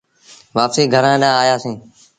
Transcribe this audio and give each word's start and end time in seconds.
وآپسيٚ 0.55 0.91
گھرآݩ 0.93 1.21
ڏآنهن 1.21 1.39
آيآ 1.43 1.55
سيٚݩ۔ 1.63 1.79